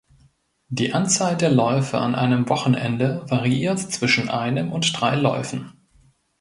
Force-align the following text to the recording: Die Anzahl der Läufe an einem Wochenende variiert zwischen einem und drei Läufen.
Die 0.69 0.93
Anzahl 0.93 1.37
der 1.37 1.51
Läufe 1.51 1.99
an 1.99 2.15
einem 2.15 2.49
Wochenende 2.49 3.23
variiert 3.29 3.77
zwischen 3.77 4.29
einem 4.29 4.71
und 4.71 4.99
drei 4.99 5.13
Läufen. 5.13 5.73